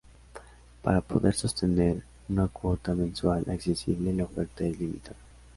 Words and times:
Para 0.81 1.01
poder 1.01 1.35
sostener 1.35 2.01
una 2.27 2.47
cuota 2.47 2.95
mensual 2.95 3.45
accesible 3.51 4.11
la 4.11 4.23
oferta 4.23 4.63
es 4.63 4.79
limitada. 4.79 5.15